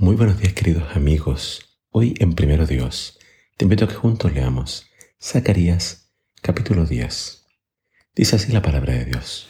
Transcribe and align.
Muy 0.00 0.14
buenos 0.14 0.38
días 0.38 0.52
queridos 0.52 0.94
amigos. 0.94 1.76
Hoy 1.90 2.14
en 2.20 2.34
Primero 2.34 2.66
Dios 2.66 3.18
te 3.56 3.64
invito 3.64 3.84
a 3.84 3.88
que 3.88 3.96
juntos 3.96 4.32
leamos 4.32 4.86
Zacarías 5.20 6.12
capítulo 6.40 6.86
10. 6.86 7.44
Dice 8.14 8.36
así 8.36 8.52
la 8.52 8.62
palabra 8.62 8.92
de 8.92 9.06
Dios. 9.06 9.48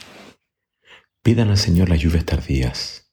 Pidan 1.22 1.50
al 1.50 1.58
Señor 1.58 1.90
las 1.90 2.00
lluvias 2.00 2.24
tardías, 2.24 3.12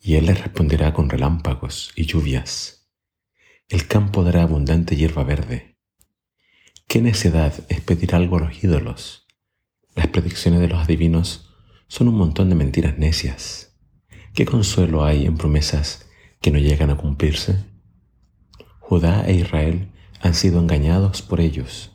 y 0.00 0.16
Él 0.16 0.26
les 0.26 0.42
responderá 0.42 0.92
con 0.92 1.08
relámpagos 1.08 1.92
y 1.94 2.06
lluvias. 2.06 2.90
El 3.68 3.86
campo 3.86 4.24
dará 4.24 4.42
abundante 4.42 4.96
hierba 4.96 5.22
verde. 5.22 5.78
¿Qué 6.88 7.00
necedad 7.00 7.54
es 7.68 7.80
pedir 7.80 8.16
algo 8.16 8.38
a 8.38 8.40
los 8.40 8.64
ídolos? 8.64 9.28
Las 9.94 10.08
predicciones 10.08 10.58
de 10.58 10.66
los 10.66 10.82
adivinos 10.82 11.48
son 11.86 12.08
un 12.08 12.16
montón 12.16 12.48
de 12.48 12.56
mentiras 12.56 12.98
necias. 12.98 13.78
¿Qué 14.34 14.44
consuelo 14.46 15.04
hay 15.04 15.26
en 15.26 15.36
promesas 15.36 16.08
que 16.42 16.50
no 16.50 16.58
llegan 16.58 16.90
a 16.90 16.96
cumplirse? 16.96 17.64
Judá 18.80 19.24
e 19.26 19.32
Israel 19.32 19.90
han 20.20 20.34
sido 20.34 20.60
engañados 20.60 21.22
por 21.22 21.40
ellos 21.40 21.92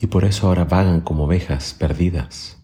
y 0.00 0.08
por 0.08 0.24
eso 0.24 0.48
ahora 0.48 0.64
vagan 0.64 1.02
como 1.02 1.24
ovejas 1.24 1.74
perdidas. 1.74 2.60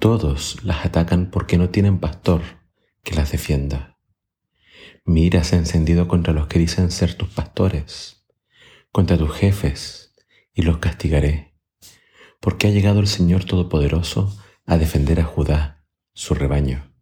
Todos 0.00 0.64
las 0.64 0.84
atacan 0.84 1.30
porque 1.30 1.58
no 1.58 1.70
tienen 1.70 2.00
pastor 2.00 2.40
que 3.04 3.14
las 3.14 3.30
defienda. 3.30 3.98
Mi 5.04 5.26
ira 5.26 5.44
se 5.44 5.54
ha 5.54 5.58
encendido 5.58 6.08
contra 6.08 6.32
los 6.32 6.48
que 6.48 6.58
dicen 6.58 6.90
ser 6.90 7.14
tus 7.14 7.28
pastores, 7.28 8.26
contra 8.90 9.16
tus 9.16 9.32
jefes, 9.32 10.14
y 10.54 10.62
los 10.62 10.78
castigaré, 10.78 11.54
porque 12.40 12.66
ha 12.66 12.70
llegado 12.70 13.00
el 13.00 13.06
Señor 13.06 13.44
Todopoderoso 13.44 14.36
a 14.66 14.76
defender 14.76 15.20
a 15.20 15.24
Judá, 15.24 15.84
su 16.12 16.34
rebaño. 16.34 16.92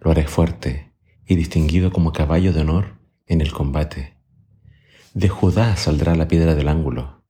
Lo 0.00 0.10
haré 0.10 0.26
fuerte 0.26 0.88
y 1.28 1.36
distinguido 1.36 1.92
como 1.92 2.12
caballo 2.12 2.54
de 2.54 2.62
honor 2.62 2.98
en 3.26 3.42
el 3.42 3.52
combate. 3.52 4.16
De 5.12 5.28
Judá 5.28 5.76
saldrá 5.76 6.16
la 6.16 6.26
piedra 6.26 6.54
del 6.54 6.68
ángulo, 6.68 7.22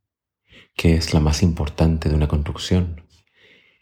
que 0.77 0.95
es 0.95 1.13
la 1.13 1.21
más 1.21 1.43
importante 1.43 2.09
de 2.09 2.15
una 2.15 2.29
construcción, 2.29 3.03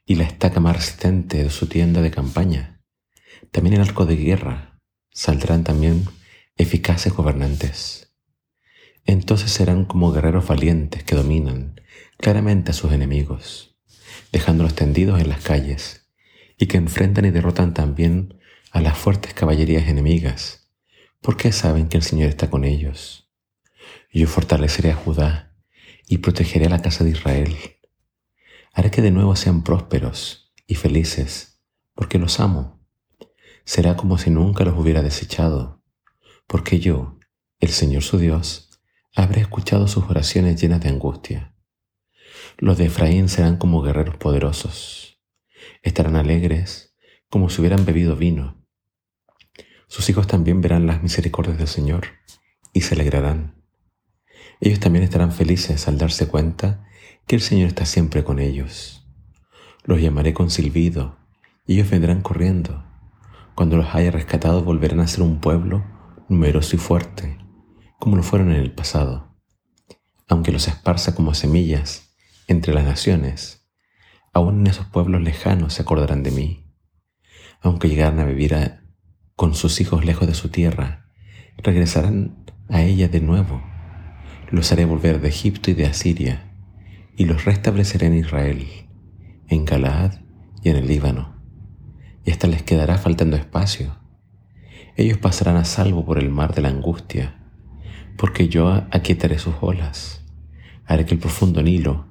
y 0.07 0.15
la 0.15 0.25
estaca 0.25 0.59
más 0.59 0.77
resistente 0.77 1.45
de 1.45 1.51
su 1.51 1.67
tienda 1.67 2.01
de 2.01 2.11
campaña. 2.11 2.81
También 3.51 3.75
el 3.75 3.83
arco 3.83 4.07
de 4.07 4.17
guerra 4.17 4.81
saldrán 5.11 5.65
también 5.65 6.07
eficaces 6.57 7.12
gobernantes. 7.12 8.15
Entonces 9.05 9.53
serán 9.53 9.85
como 9.85 10.12
guerreros 10.12 10.49
valientes 10.49 11.05
que 11.05 11.15
dominan 11.15 11.79
claramente 12.17 12.71
a 12.71 12.75
sus 12.75 12.93
enemigos, 12.93 13.77
dejándolos 14.33 14.75
tendidos 14.75 15.21
en 15.21 15.29
las 15.29 15.43
calles, 15.43 16.09
y 16.57 16.67
que 16.69 16.79
enfrentan 16.79 17.27
y 17.27 17.31
derrotan 17.31 17.75
también 17.75 18.41
a 18.77 18.83
las 18.83 18.99
fuertes 18.99 19.33
caballerías 19.33 19.89
enemigas, 19.89 20.69
porque 21.23 21.51
saben 21.51 21.89
que 21.89 21.97
el 21.97 22.03
Señor 22.03 22.29
está 22.29 22.51
con 22.51 22.63
ellos. 22.63 23.33
Yo 24.13 24.27
fortaleceré 24.27 24.91
a 24.91 24.95
Judá 24.95 25.57
y 26.07 26.19
protegeré 26.19 26.67
a 26.67 26.69
la 26.69 26.83
casa 26.83 27.03
de 27.03 27.09
Israel. 27.09 27.57
Haré 28.75 28.91
que 28.91 29.01
de 29.01 29.11
nuevo 29.11 29.35
sean 29.35 29.65
prósperos 29.65 30.53
y 30.67 30.75
felices, 30.75 31.63
porque 31.95 32.19
los 32.19 32.39
amo. 32.39 32.87
Será 33.65 33.97
como 33.97 34.19
si 34.19 34.29
nunca 34.29 34.63
los 34.63 34.79
hubiera 34.79 35.01
desechado, 35.01 35.83
porque 36.47 36.79
yo, 36.79 37.19
el 37.61 37.71
Señor 37.71 38.03
su 38.03 38.19
Dios, 38.19 38.79
habré 39.15 39.41
escuchado 39.41 39.89
sus 39.89 40.05
oraciones 40.05 40.61
llenas 40.61 40.83
de 40.83 40.91
angustia. 40.91 41.55
Los 42.59 42.77
de 42.77 42.85
Efraín 42.85 43.31
serán 43.31 43.57
como 43.57 43.81
guerreros 43.81 44.19
poderosos. 44.19 45.19
Estarán 45.83 46.17
alegres 46.17 46.95
como 47.31 47.49
si 47.49 47.63
hubieran 47.63 47.87
bebido 47.87 48.17
vino 48.17 48.66
sus 49.89 50.09
hijos 50.11 50.27
también 50.27 50.61
verán 50.61 50.87
las 50.87 51.03
misericordias 51.03 51.59
del 51.59 51.69
Señor 51.69 52.06
y 52.73 52.83
se 52.83 52.95
alegrarán. 52.95 53.62
Ellos 54.61 54.81
también 54.81 55.05
estarán 55.05 55.33
felices 55.33 55.87
al 55.87 55.98
darse 55.98 56.28
cuenta 56.28 56.84
que 57.27 57.37
el 57.37 57.43
Señor 57.43 57.69
está 57.69 57.87
siempre 57.87 58.25
con 58.25 58.39
ellos. 58.39 59.06
Los 59.84 60.00
llamaré 60.00 60.34
con 60.34 60.50
silbido 60.50 61.19
y 61.66 61.75
ellos 61.75 61.91
vendrán 61.91 62.22
corriendo. 62.22 62.84
Cuando 63.55 63.77
los 63.77 63.94
haya 63.94 64.11
rescatado 64.11 64.62
volverán 64.65 65.00
a 65.00 65.06
ser 65.06 65.22
un 65.22 65.41
pueblo 65.41 65.84
numeroso 66.28 66.77
y 66.77 66.78
fuerte, 66.78 67.38
como 67.99 68.16
lo 68.16 68.22
fueron 68.22 68.50
en 68.50 68.61
el 68.61 68.72
pasado. 68.72 69.34
Aunque 70.28 70.53
los 70.53 70.69
esparza 70.69 71.15
como 71.15 71.34
semillas 71.34 72.15
entre 72.49 72.75
las 72.75 72.84
naciones, 72.84 73.69
aún 74.32 74.61
en 74.61 74.66
esos 74.66 74.87
pueblos 74.87 75.22
lejanos 75.22 75.75
se 75.75 75.82
acordarán 75.82 76.22
de 76.22 76.32
mí. 76.32 76.75
Aunque 77.61 77.88
llegaran 77.88 78.19
a 78.19 78.25
vivir 78.25 78.55
a 78.55 78.86
con 79.37 79.55
sus 79.55 79.83
hijos 79.83 80.05
lejos 80.07 80.27
de 80.27 80.35
su 80.35 80.49
tierra, 80.49 81.11
regresarán 81.59 82.47
a 82.71 82.83
ella 82.83 83.09
de 83.09 83.21
nuevo. 83.21 83.63
Los 84.51 84.73
haré 84.73 84.87
volver 84.87 85.21
de 85.21 85.29
Egipto 85.29 85.71
y 85.71 85.75
de 85.75 85.85
Asiria, 85.85 86.55
y 87.17 87.27
los 87.27 87.45
restableceré 87.45 88.07
en 88.07 88.17
Israel, 88.17 88.67
en 89.49 89.67
Galaad 89.67 90.15
y 90.63 90.71
en 90.71 90.77
el 90.77 90.87
Líbano, 90.87 91.37
y 92.25 92.31
hasta 92.31 92.47
les 92.47 92.63
quedará 92.63 92.97
faltando 92.97 93.37
espacio. 93.37 93.99
Ellos 94.97 95.19
pasarán 95.19 95.59
a 95.59 95.67
salvo 95.67 96.07
por 96.07 96.19
el 96.19 96.31
mar 96.31 96.55
de 96.55 96.63
la 96.63 96.71
angustia, 96.71 97.37
porque 98.17 98.49
yo 98.49 98.87
aquietaré 98.91 99.39
sus 99.39 99.55
olas, 99.61 100.25
haré 100.87 101.05
que 101.05 101.13
el 101.13 101.21
profundo 101.21 101.63
Nilo 101.63 102.07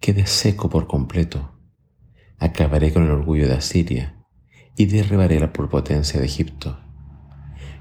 quede 0.00 0.26
seco 0.26 0.70
por 0.70 0.86
completo, 0.86 1.58
acabaré 2.38 2.90
con 2.90 3.02
el 3.02 3.10
orgullo 3.10 3.46
de 3.46 3.54
Asiria, 3.54 4.19
y 4.80 4.86
derribaré 4.86 5.38
la 5.38 5.52
potencia 5.52 6.18
de 6.18 6.24
Egipto. 6.24 6.80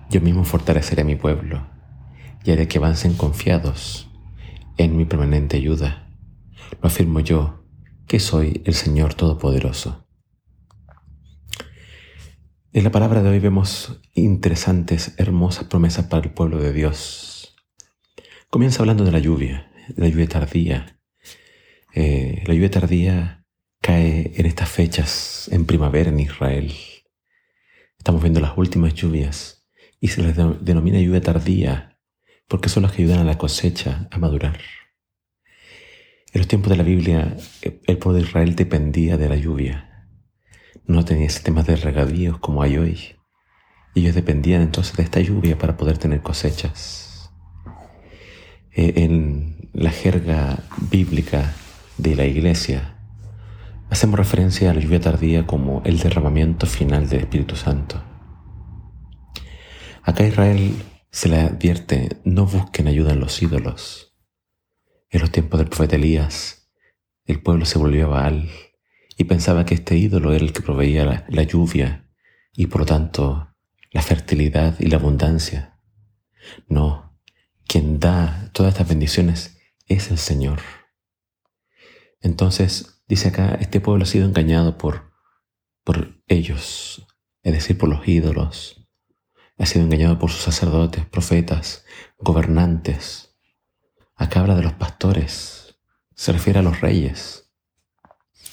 Yo 0.09 0.19
mismo 0.19 0.43
fortaleceré 0.43 1.05
mi 1.05 1.15
pueblo 1.15 1.65
y 2.43 2.51
haré 2.51 2.67
que 2.67 2.77
avancen 2.77 3.13
confiados 3.13 4.11
en 4.75 4.97
mi 4.97 5.05
permanente 5.05 5.55
ayuda. 5.55 6.11
Lo 6.81 6.87
afirmo 6.87 7.21
yo, 7.21 7.63
que 8.05 8.19
soy 8.19 8.63
el 8.65 8.73
Señor 8.73 9.13
Todopoderoso. 9.13 10.09
En 12.73 12.83
la 12.83 12.91
palabra 12.91 13.23
de 13.23 13.29
hoy 13.29 13.39
vemos 13.39 14.01
interesantes, 14.13 15.13
hermosas 15.15 15.69
promesas 15.69 16.07
para 16.07 16.23
el 16.23 16.33
pueblo 16.33 16.57
de 16.57 16.73
Dios. 16.73 17.55
Comienza 18.49 18.81
hablando 18.81 19.05
de 19.05 19.13
la 19.13 19.19
lluvia, 19.19 19.71
la 19.95 20.09
lluvia 20.09 20.27
tardía. 20.27 20.99
Eh, 21.95 22.43
la 22.45 22.53
lluvia 22.53 22.71
tardía 22.71 23.45
cae 23.79 24.33
en 24.35 24.45
estas 24.45 24.67
fechas 24.67 25.49
en 25.53 25.65
primavera 25.65 26.09
en 26.09 26.19
Israel. 26.19 26.73
Estamos 27.99 28.21
viendo 28.21 28.39
las 28.39 28.57
últimas 28.57 28.93
lluvias 28.93 29.67
y 29.99 30.07
se 30.07 30.23
les 30.23 30.35
denomina 30.35 30.99
lluvia 30.99 31.21
tardía 31.21 31.99
porque 32.47 32.69
son 32.69 32.83
las 32.83 32.93
que 32.93 33.03
ayudan 33.03 33.19
a 33.19 33.23
la 33.25 33.37
cosecha 33.37 34.07
a 34.09 34.17
madurar. 34.17 34.57
En 36.31 36.39
los 36.39 36.47
tiempos 36.47 36.71
de 36.71 36.77
la 36.77 36.83
Biblia, 36.83 37.35
el 37.61 37.97
pueblo 37.97 38.19
de 38.19 38.25
Israel 38.25 38.55
dependía 38.55 39.17
de 39.17 39.29
la 39.29 39.35
lluvia. 39.35 40.07
No 40.85 41.03
tenía 41.03 41.29
sistemas 41.29 41.67
de 41.67 41.75
regadíos 41.75 42.39
como 42.39 42.63
hay 42.63 42.77
hoy. 42.77 43.15
Ellos 43.95 44.15
dependían 44.15 44.61
entonces 44.61 44.95
de 44.95 45.03
esta 45.03 45.19
lluvia 45.19 45.57
para 45.57 45.75
poder 45.75 45.97
tener 45.97 46.21
cosechas. 46.21 47.31
Eh, 48.71 48.93
en 48.95 49.69
la 49.73 49.91
jerga 49.91 50.63
bíblica 50.89 51.53
de 51.97 52.15
la 52.15 52.25
iglesia, 52.25 52.98
Hacemos 53.89 54.19
referencia 54.19 54.69
a 54.69 54.73
la 54.73 54.81
lluvia 54.81 54.99
tardía 54.99 55.47
como 55.47 55.81
el 55.83 55.97
derramamiento 55.97 56.67
final 56.67 57.09
del 57.09 57.21
Espíritu 57.21 57.55
Santo. 57.55 58.03
Acá 60.03 60.25
Israel 60.25 60.75
se 61.11 61.27
le 61.27 61.37
advierte, 61.39 62.17
no 62.23 62.45
busquen 62.45 62.87
ayuda 62.87 63.13
en 63.13 63.19
los 63.19 63.41
ídolos. 63.41 64.15
En 65.09 65.21
los 65.21 65.31
tiempos 65.31 65.59
del 65.59 65.69
profeta 65.69 65.95
Elías, 65.95 66.69
el 67.25 67.41
pueblo 67.41 67.65
se 67.65 67.79
volvió 67.79 68.05
a 68.05 68.09
Baal 68.09 68.49
y 69.17 69.23
pensaba 69.23 69.65
que 69.65 69.73
este 69.73 69.97
ídolo 69.97 70.33
era 70.33 70.45
el 70.45 70.53
que 70.53 70.61
proveía 70.61 71.05
la, 71.05 71.25
la 71.27 71.43
lluvia 71.43 72.07
y 72.53 72.67
por 72.67 72.81
lo 72.81 72.85
tanto 72.85 73.55
la 73.91 74.03
fertilidad 74.03 74.79
y 74.79 74.85
la 74.85 74.97
abundancia. 74.97 75.79
No, 76.67 77.19
quien 77.67 77.99
da 77.99 78.51
todas 78.53 78.73
estas 78.73 78.87
bendiciones 78.87 79.57
es 79.87 80.11
el 80.11 80.19
Señor. 80.19 80.59
Entonces, 82.21 82.98
Dice 83.09 83.29
acá, 83.29 83.57
este 83.59 83.81
pueblo 83.81 84.03
ha 84.03 84.05
sido 84.05 84.27
engañado 84.27 84.77
por, 84.77 85.11
por 85.83 86.21
ellos, 86.27 87.07
es 87.41 87.53
decir, 87.53 87.75
por 87.75 87.89
los 87.89 88.07
ídolos. 88.07 88.87
Ha 89.57 89.65
sido 89.65 89.83
engañado 89.83 90.19
por 90.19 90.29
sus 90.29 90.43
sacerdotes, 90.43 91.07
profetas, 91.07 91.85
gobernantes. 92.19 93.35
Acá 94.15 94.41
habla 94.41 94.53
de 94.53 94.61
los 94.61 94.73
pastores, 94.73 95.79
se 96.13 96.31
refiere 96.31 96.59
a 96.59 96.61
los 96.61 96.81
reyes. 96.81 97.51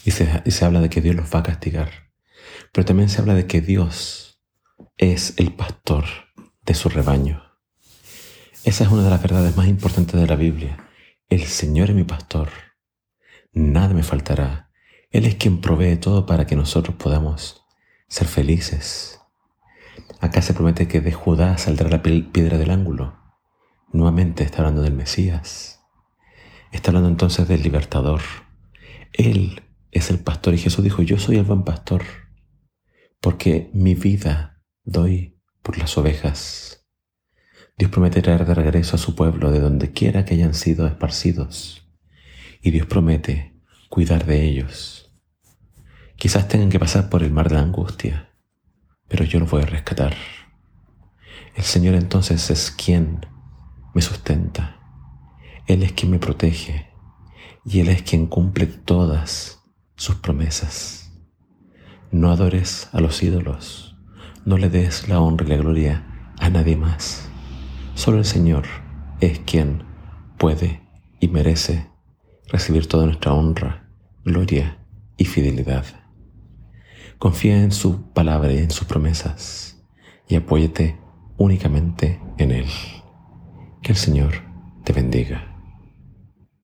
Y 0.07 0.13
se, 0.13 0.43
y 0.47 0.51
se 0.53 0.65
habla 0.65 0.81
de 0.81 0.89
que 0.89 1.03
Dios 1.03 1.17
los 1.17 1.35
va 1.35 1.41
a 1.41 1.43
castigar. 1.43 1.91
Pero 2.73 2.87
también 2.87 3.11
se 3.11 3.21
habla 3.21 3.35
de 3.35 3.47
que 3.47 3.61
Dios 3.61 4.41
es 4.97 5.35
el 5.37 5.53
pastor 5.53 6.07
de 6.63 6.73
su 6.73 6.89
rebaño. 6.89 7.43
Esa 8.65 8.85
es 8.85 8.91
una 8.91 9.05
de 9.05 9.11
las 9.11 9.21
verdades 9.21 9.55
más 9.55 9.69
importantes 9.69 10.19
de 10.19 10.27
la 10.27 10.37
Biblia. 10.37 10.89
El 11.29 11.45
Señor 11.45 11.91
es 11.91 11.97
mi 11.97 12.05
pastor 12.05 12.66
nada 13.57 13.95
me 13.95 14.03
faltará. 14.03 14.71
Él 15.11 15.25
es 15.25 15.37
quien 15.37 15.63
provee 15.63 15.97
todo 15.97 16.27
para 16.27 16.47
que 16.47 16.57
nosotros 16.57 16.95
podamos 16.97 17.65
ser 18.07 18.29
felices. 18.29 19.19
Acá 20.21 20.43
se 20.43 20.53
promete 20.53 20.87
que 20.87 21.01
de 21.01 21.13
Judá 21.13 21.57
saldrá 21.57 21.89
la 21.89 22.03
piedra 22.03 22.59
del 22.59 22.71
ángulo. 22.71 23.17
Nuevamente 23.93 24.45
está 24.45 24.59
hablando 24.59 24.83
del 24.83 24.93
Mesías. 24.93 25.81
Está 26.71 26.91
hablando 26.91 27.09
entonces 27.09 27.49
del 27.49 27.63
libertador. 27.63 28.21
Él 29.15 29.63
es 29.91 30.11
el 30.11 30.19
pastor 30.19 30.53
y 30.53 30.59
Jesús 30.59 30.85
dijo, 30.85 31.01
yo 31.01 31.19
soy 31.19 31.37
el 31.37 31.45
buen 31.45 31.65
pastor, 31.65 32.03
porque 33.23 33.71
mi 33.73 33.95
vida 33.95 34.63
doy 34.85 35.41
por 35.63 35.79
las 35.79 35.97
ovejas. 35.97 36.87
Dios 37.79 37.91
promete 37.91 38.21
traer 38.21 38.45
de 38.45 38.55
regreso 38.55 38.97
a 38.97 38.99
su 38.99 39.15
pueblo 39.15 39.51
de 39.51 39.61
donde 39.61 39.93
quiera 39.93 40.27
que 40.27 40.35
hayan 40.35 40.53
sido 40.53 40.87
esparcidos. 40.87 41.86
Y 42.63 42.71
Dios 42.71 42.87
promete 42.87 43.55
cuidar 43.89 44.27
de 44.27 44.45
ellos. 44.45 45.13
Quizás 46.17 46.49
tengan 46.49 46.71
que 46.71 46.79
pasar 46.79 47.09
por 47.11 47.23
el 47.23 47.31
mar 47.31 47.49
de 47.49 47.57
la 47.57 47.63
angustia, 47.63 48.31
pero 49.09 49.25
yo 49.25 49.39
los 49.39 49.51
voy 49.51 49.63
a 49.63 49.67
rescatar. 49.67 50.15
El 51.55 51.65
Señor 51.65 51.95
entonces 51.95 52.51
es 52.51 52.71
quien 52.71 53.27
me 53.95 54.03
sustenta. 54.03 54.81
Él 55.67 55.83
es 55.83 55.93
quien 55.93 56.11
me 56.11 56.19
protege 56.19 56.91
y 57.65 57.81
Él 57.81 57.89
es 57.89 58.03
quien 58.03 58.27
cumple 58.27 58.67
todas 58.67 59.63
sus 59.97 60.17
promesas. 60.17 61.13
No 62.11 62.31
adores 62.31 62.89
a 62.93 63.01
los 63.01 63.23
ídolos, 63.23 63.97
no 64.45 64.59
le 64.59 64.71
des 64.71 65.09
la 65.09 65.21
honra 65.21 65.47
y 65.47 65.49
la 65.49 65.57
gloria 65.57 66.33
a 66.39 66.51
nadie 66.51 66.77
más. 66.77 67.29
Solo 67.95 68.19
el 68.19 68.25
Señor 68.25 68.65
es 69.21 69.41
quien 69.41 69.83
puede 70.39 70.83
y 71.19 71.29
merece 71.29 71.91
recibir 72.49 72.87
toda 72.87 73.07
nuestra 73.07 73.33
honra, 73.33 73.89
gloria 74.25 74.79
y 75.17 75.25
fidelidad. 75.25 75.85
Confía 77.19 77.63
en 77.63 77.73
su 77.73 78.13
palabra 78.13 78.53
y 78.53 78.59
en 78.59 78.71
sus 78.71 78.87
promesas 78.87 79.83
y 80.29 80.37
apóyate 80.37 80.99
únicamente 81.39 82.21
en 82.39 82.53
Él. 82.53 82.67
Que 83.83 83.93
el 83.93 83.99
Señor 83.99 84.43
te 84.85 84.93
bendiga. 84.93 85.56